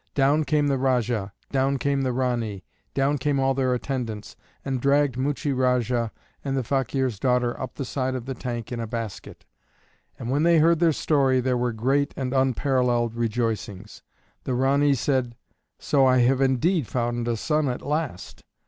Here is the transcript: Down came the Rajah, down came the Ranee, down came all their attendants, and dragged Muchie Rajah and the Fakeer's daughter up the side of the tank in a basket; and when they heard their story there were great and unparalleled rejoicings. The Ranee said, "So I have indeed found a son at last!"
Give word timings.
Down 0.15 0.45
came 0.45 0.65
the 0.65 0.79
Rajah, 0.79 1.31
down 1.51 1.77
came 1.77 2.01
the 2.01 2.11
Ranee, 2.11 2.63
down 2.95 3.19
came 3.19 3.39
all 3.39 3.53
their 3.53 3.75
attendants, 3.75 4.35
and 4.65 4.81
dragged 4.81 5.15
Muchie 5.15 5.53
Rajah 5.53 6.11
and 6.43 6.57
the 6.57 6.63
Fakeer's 6.63 7.19
daughter 7.19 7.55
up 7.61 7.75
the 7.75 7.85
side 7.85 8.15
of 8.15 8.25
the 8.25 8.33
tank 8.33 8.71
in 8.71 8.79
a 8.79 8.87
basket; 8.87 9.45
and 10.17 10.31
when 10.31 10.41
they 10.41 10.57
heard 10.57 10.79
their 10.79 10.91
story 10.91 11.39
there 11.39 11.55
were 11.55 11.71
great 11.71 12.15
and 12.17 12.33
unparalleled 12.33 13.13
rejoicings. 13.13 14.01
The 14.43 14.55
Ranee 14.55 14.95
said, 14.95 15.35
"So 15.77 16.07
I 16.07 16.17
have 16.21 16.41
indeed 16.41 16.87
found 16.87 17.27
a 17.27 17.37
son 17.37 17.69
at 17.69 17.83
last!" 17.83 18.43